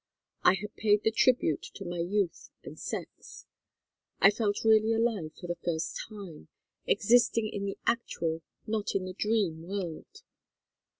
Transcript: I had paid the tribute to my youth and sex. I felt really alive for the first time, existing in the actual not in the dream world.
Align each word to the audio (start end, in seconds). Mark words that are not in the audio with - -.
I 0.41 0.55
had 0.55 0.75
paid 0.77 1.03
the 1.03 1.11
tribute 1.11 1.61
to 1.75 1.85
my 1.85 1.99
youth 1.99 2.49
and 2.63 2.79
sex. 2.79 3.45
I 4.19 4.31
felt 4.31 4.63
really 4.63 4.93
alive 4.93 5.33
for 5.39 5.45
the 5.45 5.59
first 5.63 5.95
time, 6.09 6.47
existing 6.87 7.47
in 7.49 7.65
the 7.65 7.77
actual 7.85 8.41
not 8.65 8.95
in 8.95 9.05
the 9.05 9.13
dream 9.13 9.61
world. 9.61 10.23